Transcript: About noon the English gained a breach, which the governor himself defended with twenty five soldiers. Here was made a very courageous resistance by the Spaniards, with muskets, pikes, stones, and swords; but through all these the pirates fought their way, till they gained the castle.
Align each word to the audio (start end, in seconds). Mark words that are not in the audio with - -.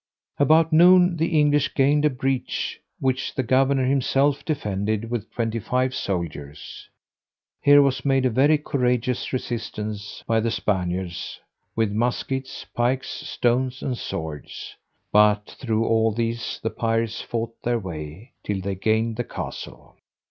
About 0.39 0.73
noon 0.73 1.17
the 1.17 1.37
English 1.39 1.75
gained 1.75 2.05
a 2.05 2.09
breach, 2.09 2.79
which 2.99 3.35
the 3.35 3.43
governor 3.43 3.85
himself 3.85 4.43
defended 4.43 5.11
with 5.11 5.29
twenty 5.31 5.59
five 5.59 5.93
soldiers. 5.93 6.89
Here 7.61 7.83
was 7.83 8.03
made 8.03 8.25
a 8.25 8.31
very 8.31 8.57
courageous 8.57 9.31
resistance 9.31 10.23
by 10.25 10.39
the 10.39 10.49
Spaniards, 10.49 11.39
with 11.75 11.91
muskets, 11.91 12.65
pikes, 12.73 13.11
stones, 13.11 13.83
and 13.83 13.95
swords; 13.95 14.75
but 15.11 15.55
through 15.59 15.85
all 15.85 16.11
these 16.11 16.59
the 16.63 16.71
pirates 16.71 17.21
fought 17.21 17.53
their 17.61 17.77
way, 17.77 18.31
till 18.43 18.59
they 18.59 18.73
gained 18.73 19.17
the 19.17 19.23
castle. 19.23 19.97